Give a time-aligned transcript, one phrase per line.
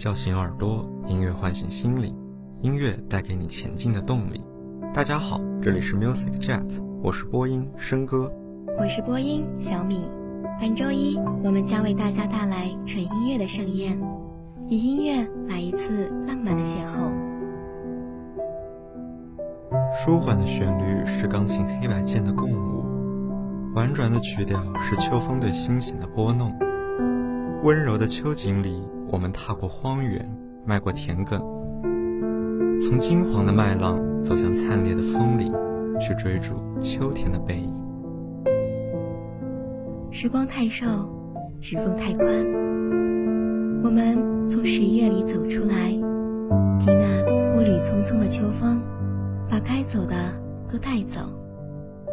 [0.00, 2.16] 叫醒耳朵，音乐唤醒心灵，
[2.62, 4.42] 音乐带给你前进的动力。
[4.94, 8.32] 大家好，这里是 Music Jet，我是播音生哥，
[8.78, 10.10] 我是播音小米。
[10.58, 14.00] 本周一，我们将为大家带来纯音乐的盛宴，
[14.70, 17.12] 以音乐来一次浪漫的邂逅。
[19.92, 26.58] 舒缓的旋律是钢琴黑白键的共舞，婉转的曲调是秋风对心弦的拨弄，
[27.62, 28.82] 温柔的秋景里。
[29.12, 30.24] 我们踏过荒原，
[30.64, 31.40] 迈过田埂，
[32.80, 35.52] 从金黄的麦浪走向灿烈的枫林，
[35.98, 37.74] 去追逐秋天的背影。
[40.12, 40.86] 时光太瘦，
[41.60, 42.26] 指缝太宽。
[43.82, 45.90] 我们从十月里走出来，
[46.78, 48.80] 听那步履匆匆的秋风，
[49.48, 50.14] 把该走的
[50.70, 51.20] 都带走，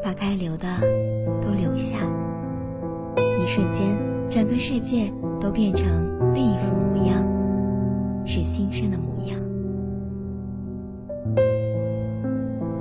[0.04, 0.68] 把该留的
[1.44, 1.98] 都留下。
[3.38, 3.96] 一瞬间，
[4.30, 5.88] 整个世界都变成。
[6.34, 7.24] 另一副模样，
[8.26, 9.40] 是新生的模样。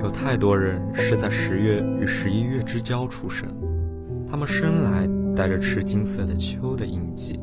[0.02, 3.48] 有太多人是在十月与十一月之交出生，
[4.30, 7.40] 他们生来带着赤金色的秋的印记，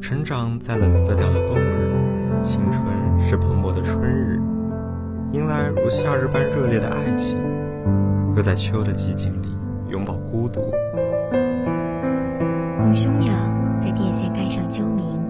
[0.00, 1.94] 成长在冷色调的冬日，
[2.42, 2.84] 青春
[3.18, 4.38] 是蓬勃的春日，
[5.32, 7.38] 迎来如夏日般热烈的爱情，
[8.36, 9.48] 又在秋的寂静里
[9.88, 10.60] 拥抱孤独。
[12.86, 13.34] 红胸鸟。
[13.80, 15.20] 在电线杆上啾鸣，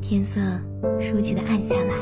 [0.00, 0.40] 天色
[1.00, 1.92] 熟悉的暗下来。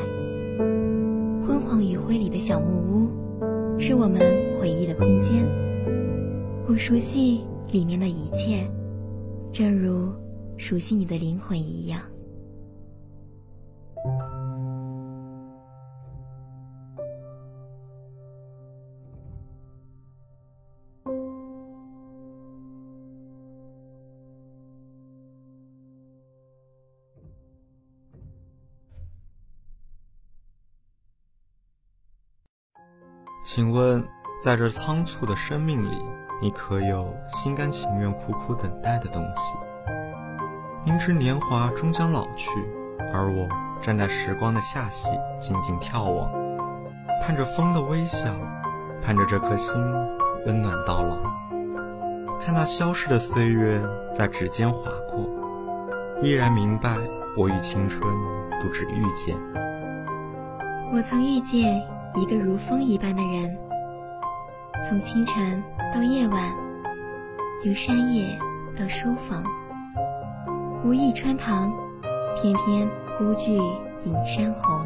[1.43, 4.19] 昏黄余晖里的小木屋，是我们
[4.59, 5.43] 回忆的空间。
[6.67, 7.41] 我熟悉
[7.71, 8.69] 里面的一切，
[9.51, 10.13] 正如
[10.57, 11.99] 熟悉你的灵魂一样。
[33.53, 34.01] 请问，
[34.41, 36.01] 在这仓促的生命里，
[36.41, 39.53] 你可有心甘情愿苦苦等待的东西？
[40.85, 42.49] 明知年华终将老去，
[43.13, 43.49] 而我
[43.81, 46.31] 站在时光的下隙，静静眺望，
[47.21, 48.33] 盼着风的微笑，
[49.03, 49.75] 盼着这颗心
[50.45, 51.17] 温暖到老。
[52.39, 53.83] 看那消逝的岁月
[54.15, 54.79] 在指尖划
[55.09, 55.29] 过，
[56.21, 56.95] 依然明白，
[57.35, 58.01] 我与青春
[58.61, 59.35] 不止遇见。
[60.93, 61.85] 我曾遇见。
[62.13, 63.57] 一个如风一般的人，
[64.83, 65.63] 从清晨
[65.93, 66.53] 到夜晚，
[67.63, 68.37] 由山野
[68.77, 69.41] 到书房，
[70.83, 71.71] 无意穿堂，
[72.35, 72.85] 偏偏
[73.17, 73.53] 忽具
[74.03, 74.85] 影山红。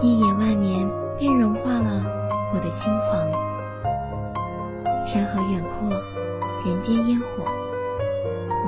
[0.00, 0.84] 一眼万年，
[1.16, 2.02] 便融化了
[2.52, 5.06] 我的心房。
[5.06, 5.88] 山河远阔，
[6.66, 7.44] 人间烟火，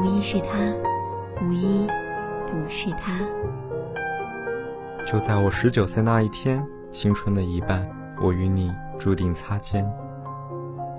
[0.01, 0.49] 无一是他，
[1.43, 1.89] 无一
[2.47, 3.19] 不是他。
[5.11, 6.65] 就在我十九岁那一天。
[6.95, 7.85] 青春的一半，
[8.23, 9.85] 我与你注定擦肩。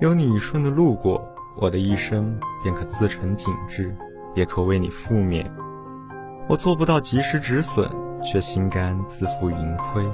[0.02, 1.26] 有你一瞬的路过，
[1.56, 3.96] 我的一生便可自成景致，
[4.36, 5.50] 也可为你覆灭。
[6.50, 7.90] 我做不到及时止损，
[8.22, 10.06] 却心甘自负盈亏。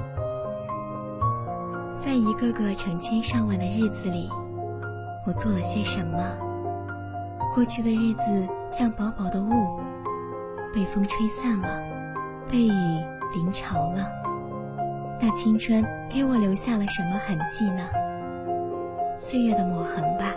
[1.98, 4.30] 在一个个成千上万的日子里，
[5.26, 6.16] 我做了些什么？
[7.52, 9.80] 过去的日子像薄薄的雾，
[10.72, 11.68] 被风吹散了，
[12.48, 13.04] 被雨
[13.34, 14.21] 淋潮了。
[15.20, 17.88] 那青春给我留下了什么痕迹呢？
[19.16, 20.34] 岁月的抹痕吧。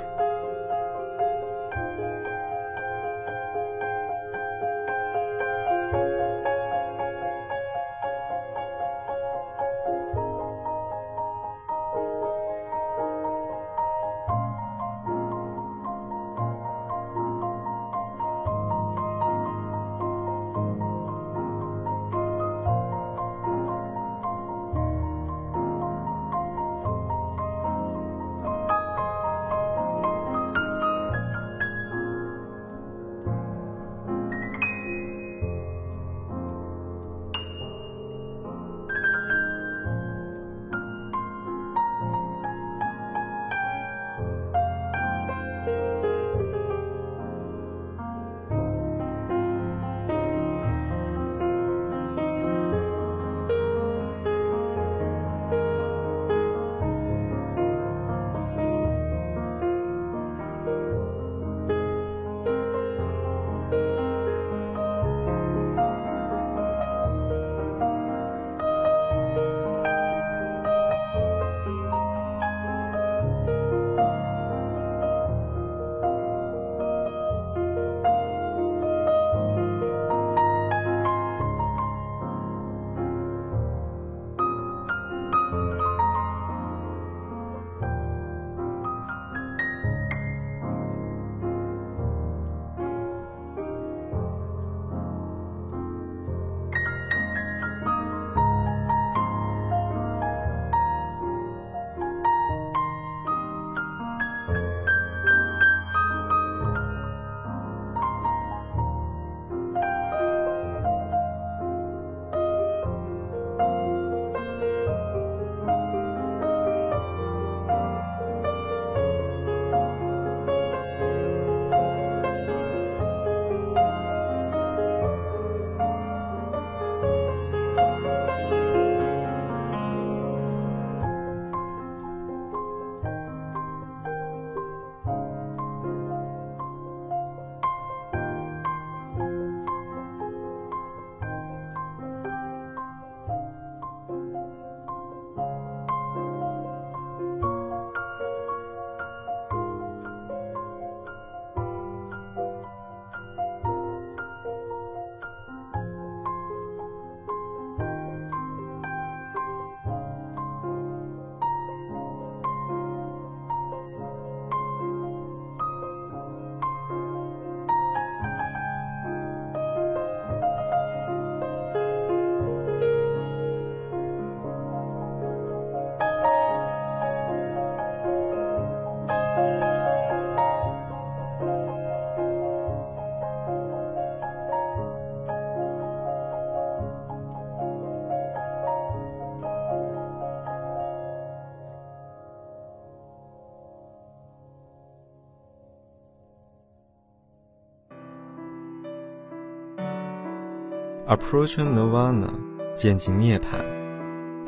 [201.16, 202.30] Approaching Nirvana，
[202.76, 203.64] 渐近涅槃。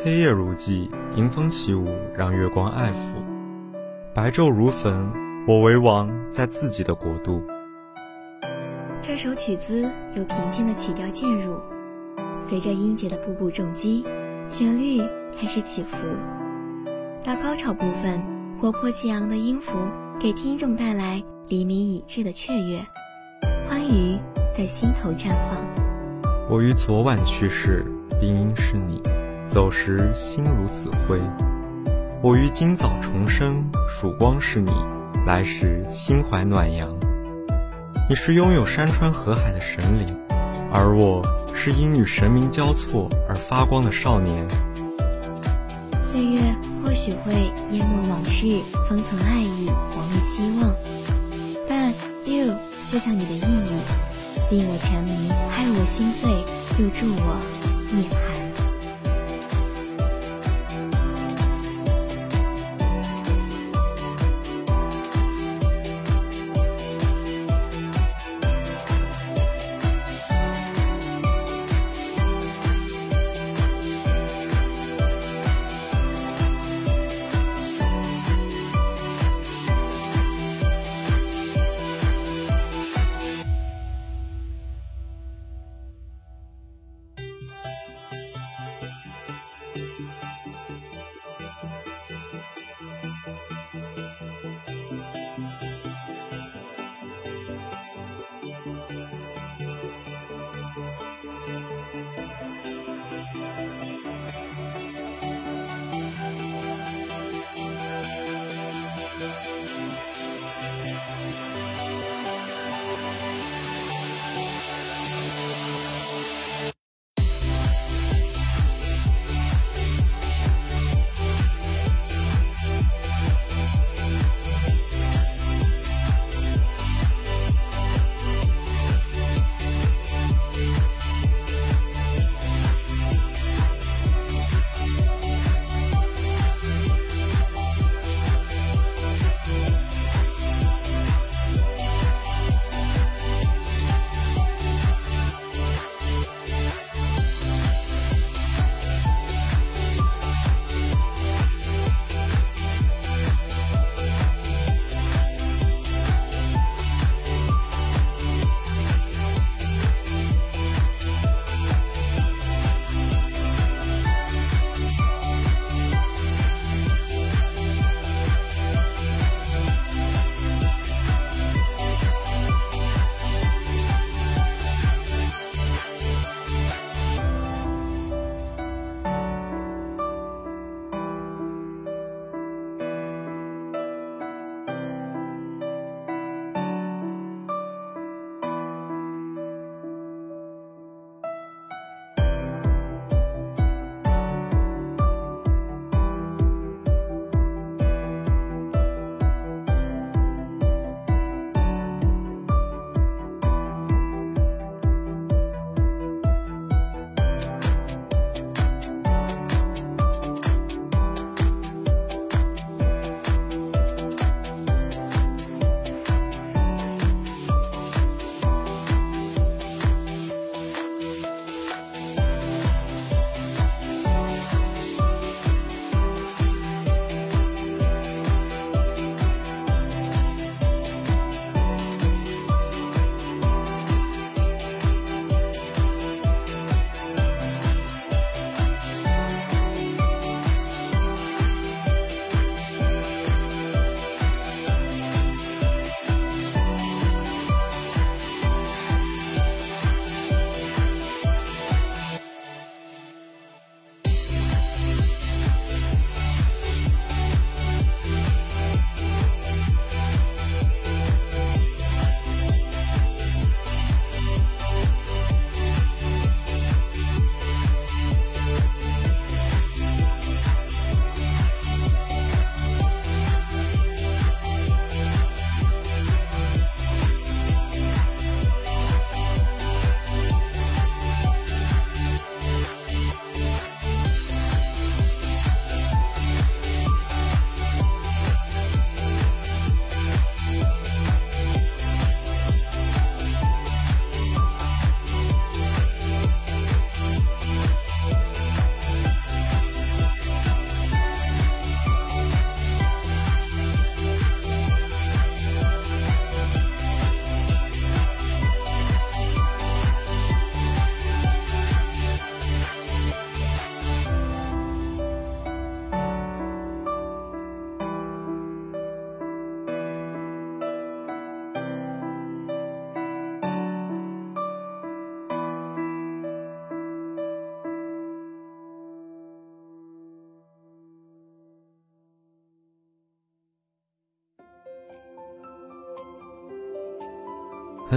[0.03, 3.23] 黑夜如寄，迎风起舞，让月光爱抚。
[4.13, 5.09] 白昼如焚，
[5.47, 7.41] 我为王，在自己的国度。
[9.01, 11.57] 这首曲子由平静的曲调渐入，
[12.41, 14.03] 随着音节的步步重击，
[14.49, 14.99] 旋律
[15.39, 15.95] 开始起伏。
[17.23, 18.21] 到高潮部分，
[18.59, 19.77] 活泼激昂的音符
[20.19, 22.85] 给听众带来黎明已至的雀跃，
[23.69, 24.19] 欢愉
[24.53, 25.86] 在心头绽放。
[26.49, 27.85] 我于昨晚去世，
[28.21, 29.01] 病因是你；
[29.49, 31.19] 走时心如死灰。
[32.21, 34.71] 我于今早重生，曙光是你；
[35.25, 36.87] 来时心怀暖阳。
[38.07, 40.17] 你是拥有山川河海的神灵，
[40.71, 41.21] 而我
[41.53, 44.47] 是因与神明交错而发光的少年。
[46.01, 46.39] 岁月
[46.81, 50.73] 或许会淹没往事，封存爱意，磨灭希望，
[51.67, 51.89] 但
[52.23, 52.55] you
[52.89, 54.16] 就像你的意义。
[54.49, 56.31] 令我沉迷，害我心碎，
[56.79, 57.37] 又助我
[57.91, 58.36] 涅槃。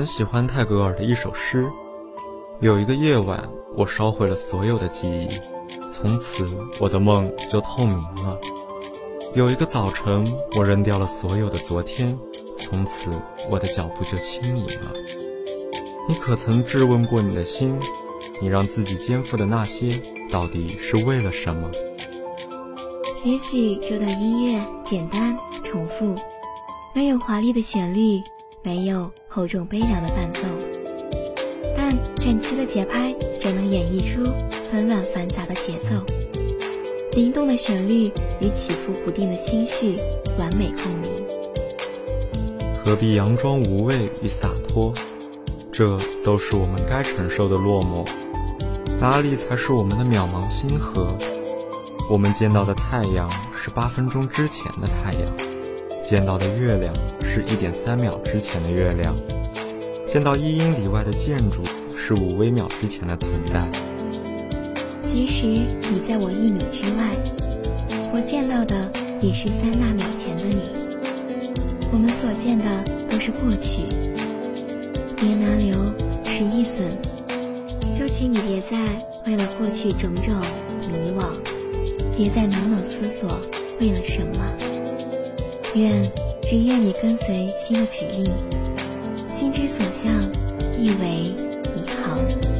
[0.01, 1.71] 很喜欢泰戈尔的一首诗
[2.61, 5.29] ：“有一个夜晚，我烧毁了所有的记忆，
[5.93, 8.41] 从此我的梦就透明了。
[9.35, 10.25] 有一个早晨，
[10.57, 12.19] 我扔掉了所有的昨天，
[12.57, 13.11] 从此
[13.51, 14.91] 我的脚步就轻盈了。”
[16.09, 17.79] 你可曾质问过你的心？
[18.41, 21.71] 你让自己肩负的那些，到底是为了什么？
[23.23, 26.15] 也许这段音乐简单重复，
[26.95, 28.23] 没有华丽的旋律，
[28.63, 30.41] 没有厚重悲凉的伴奏，
[31.77, 34.25] 但整齐的节拍就能演绎出
[34.73, 36.05] 纷乱繁杂的节奏，
[37.13, 38.11] 灵动的旋律
[38.41, 40.01] 与起伏不定的心绪
[40.37, 41.09] 完美共鸣。
[42.85, 44.93] 何必佯装无畏与洒脱？
[45.71, 48.05] 这都是我们该承受的落寞。
[48.99, 51.17] 哪里才是我们的渺茫星河？
[52.11, 55.23] 我们见到的太阳是八分钟之前的太阳，
[56.11, 59.15] 见到的月亮是一点三秒之前的月亮，
[60.09, 61.63] 见到一英里外的建筑
[61.97, 63.65] 是五微秒之前的存在。
[65.07, 67.17] 即使你在我一米之外，
[68.13, 68.91] 我见到的
[69.21, 70.73] 也是三纳秒前的你。
[71.93, 72.65] 我们所见的
[73.09, 73.85] 都是过去。
[75.17, 75.73] 别难留，
[76.25, 76.89] 是易损。
[77.95, 78.77] 就请你别再
[79.27, 80.35] 为了过去种种
[80.91, 81.27] 迷惘，
[82.17, 83.29] 别再冷冷思索
[83.81, 84.80] 为了什么。
[85.75, 86.03] 愿
[86.43, 88.25] 只愿你跟随心的指令，
[89.31, 90.13] 心之所向，
[90.77, 91.33] 亦为
[91.75, 92.60] 你好。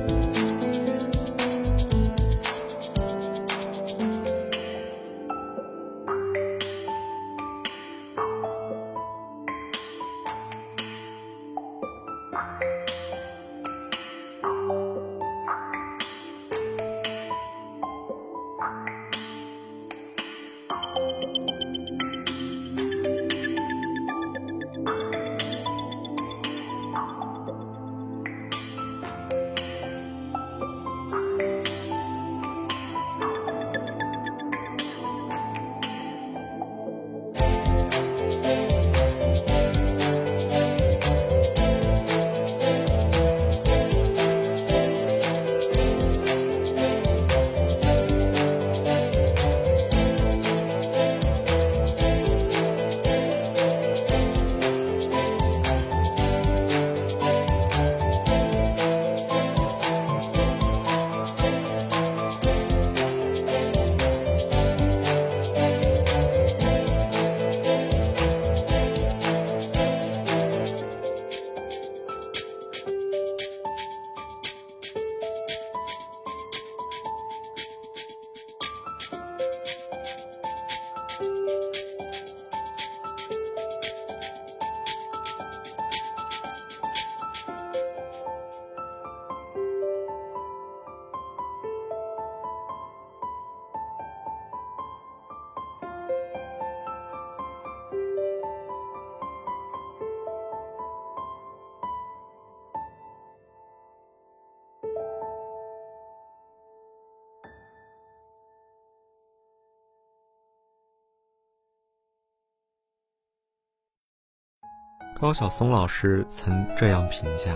[115.21, 117.55] 高晓松老师曾这样评价：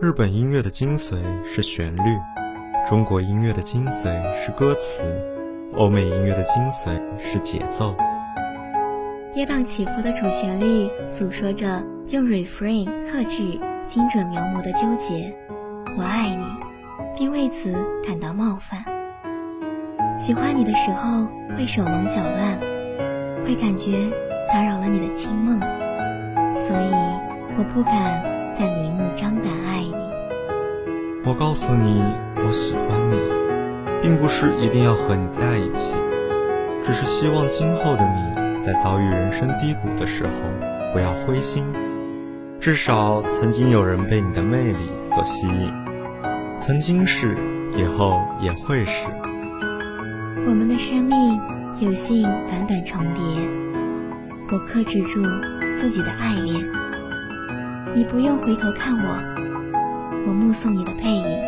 [0.00, 2.18] 日本音乐的精髓是旋律，
[2.88, 5.02] 中国音乐的精髓是歌词，
[5.74, 7.94] 欧美音乐的精髓是节奏。
[9.34, 15.36] 跌宕起伏的主旋律诉说着用 refrain 克制、精准描摹的纠结。
[15.98, 16.46] 我爱你，
[17.18, 18.82] 并为此感到冒犯。
[20.16, 22.58] 喜欢你的时候会手忙脚乱，
[23.44, 24.10] 会感觉
[24.48, 25.60] 打扰了你的清梦。
[26.56, 26.90] 所以，
[27.58, 28.22] 我不敢
[28.54, 29.94] 再明目张胆爱你。
[31.24, 32.02] 我告诉你，
[32.36, 33.18] 我喜欢你，
[34.02, 35.96] 并不是一定要和你在一起，
[36.82, 40.30] 只是希望今后的你在遭遇人生低谷的时候
[40.92, 41.64] 不要灰心。
[42.58, 45.70] 至少曾经有人被你的魅力所吸引，
[46.58, 47.36] 曾经是，
[47.76, 49.04] 以后也会是。
[50.46, 51.38] 我们的生命
[51.80, 53.22] 有幸短短重叠，
[54.50, 55.20] 我克制住。
[55.76, 56.66] 自己的爱恋，
[57.94, 61.38] 你不用回头看我，我目送你的背影，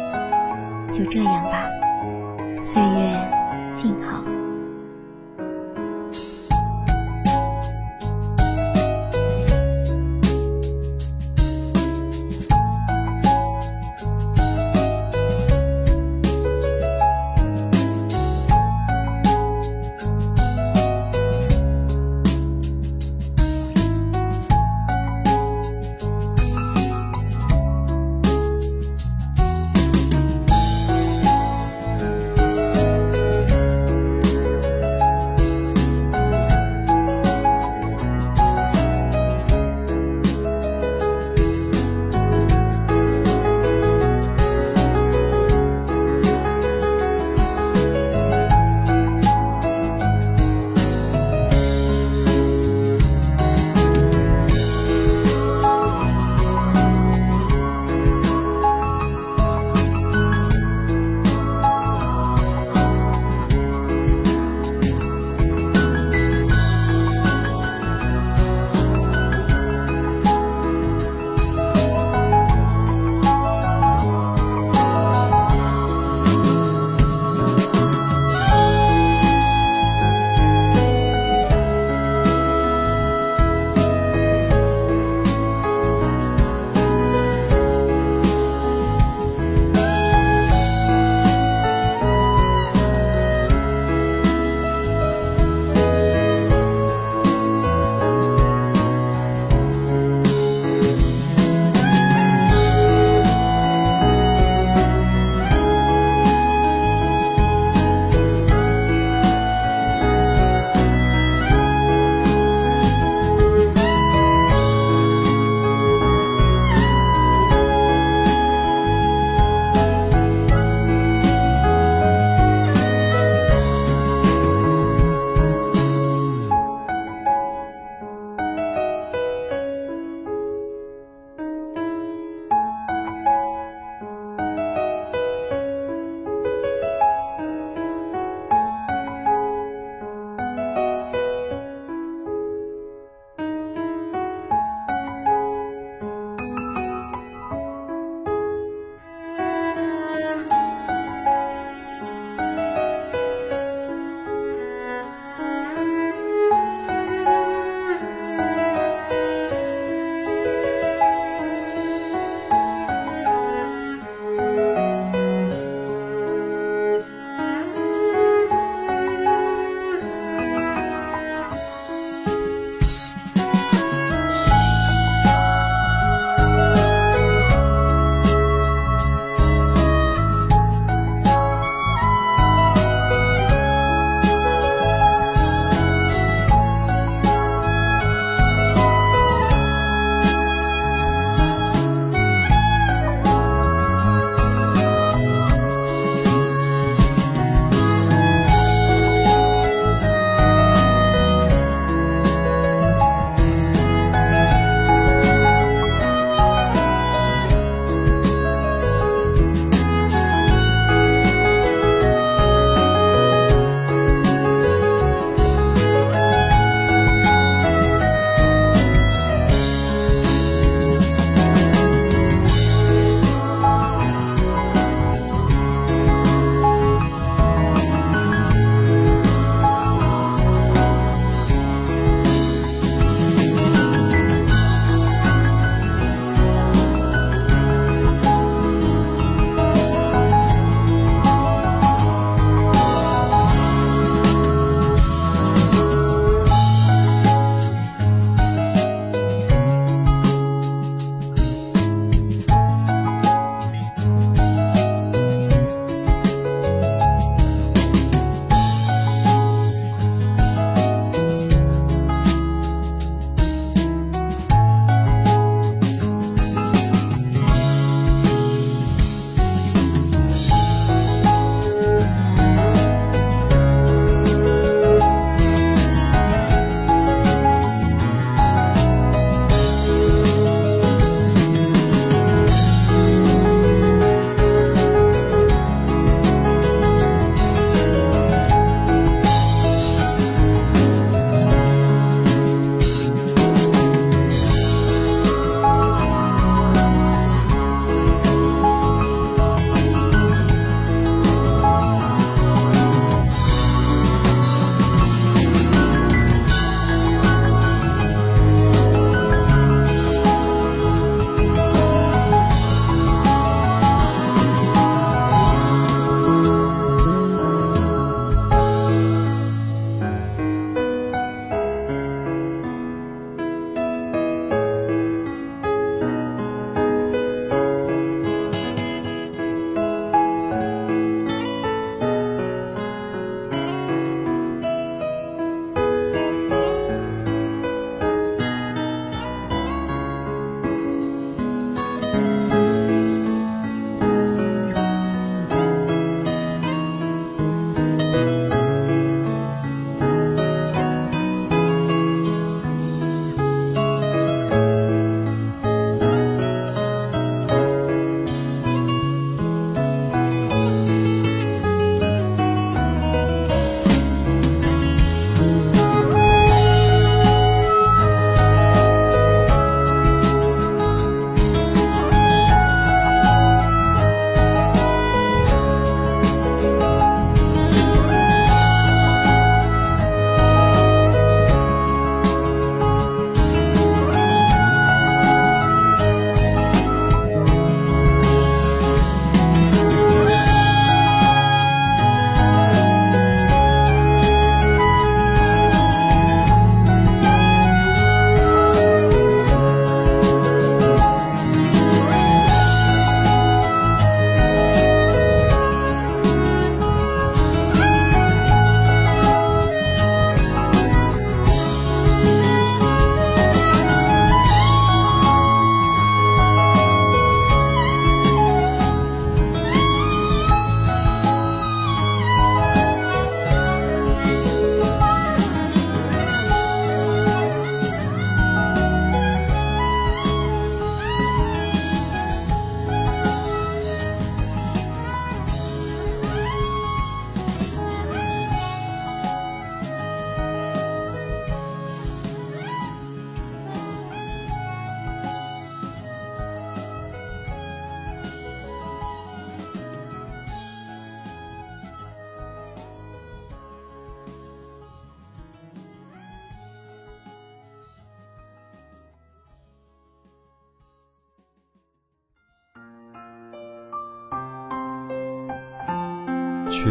[0.92, 1.64] 就这样吧，
[2.62, 4.37] 岁月静好。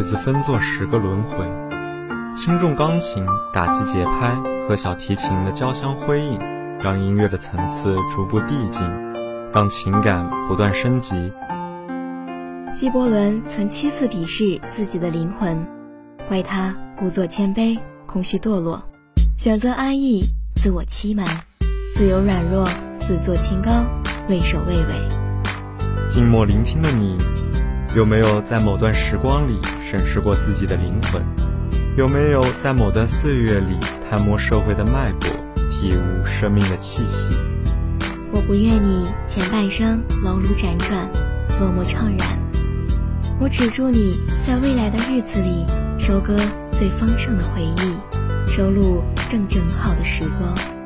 [0.07, 1.45] 子分作十个轮回，
[2.33, 6.39] 轻重钢琴打击节拍和小提琴的交相辉映，
[6.79, 8.87] 让音乐的层次逐步递进，
[9.51, 11.29] 让情感不断升级。
[12.73, 15.67] 纪伯伦曾七次鄙视自己的灵魂，
[16.29, 18.81] 怪他故作谦卑、空虚堕落，
[19.35, 20.21] 选择安逸、
[20.55, 21.27] 自我欺瞒，
[21.93, 22.65] 自由软弱、
[22.97, 23.71] 自作清高、
[24.29, 25.07] 畏首畏尾。
[26.09, 27.17] 静默聆听的你。
[27.95, 31.23] 有没有在某段时光里审视过自己的灵魂？
[31.95, 35.29] 有没有在某段岁月里探摸社会的脉搏，
[35.71, 37.35] 体悟生命的气息？
[38.31, 41.09] 我不愿你前半生劳碌辗转，
[41.59, 42.37] 落寞怅然。
[43.39, 45.65] 我只祝你在未来的日子里
[45.97, 46.35] 收割
[46.71, 50.76] 最丰盛的回忆，收录正正好的时光。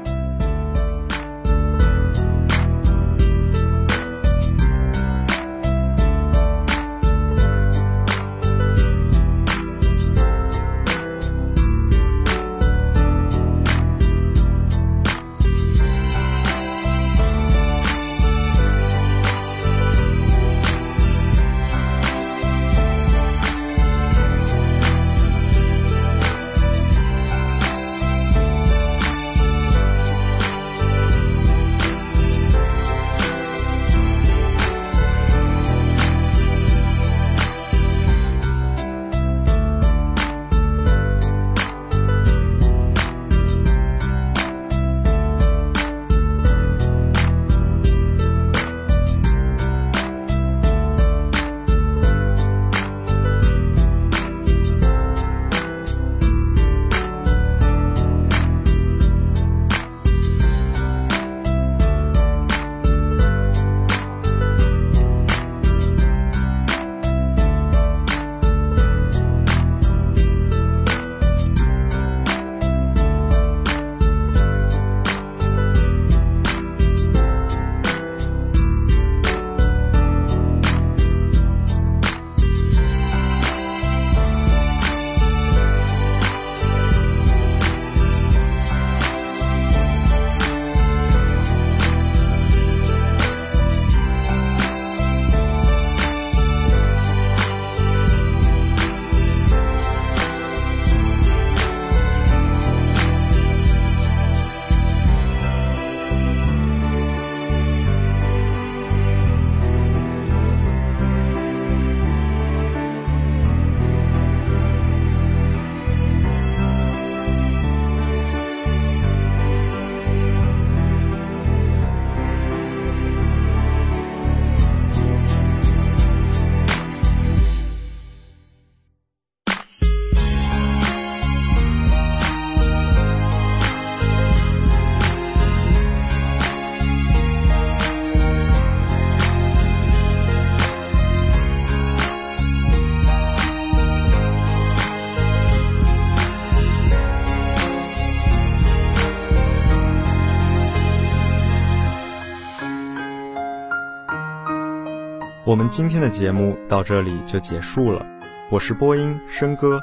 [155.51, 158.05] 我们今天的节目到这里就结束了，
[158.49, 159.81] 我是播音生哥，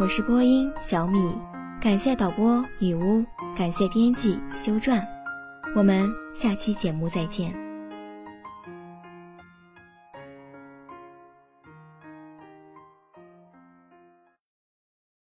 [0.00, 1.32] 我是播音小米，
[1.80, 3.24] 感谢导播女巫，
[3.56, 5.00] 感谢编辑修撰，
[5.76, 7.65] 我们下期节目再见。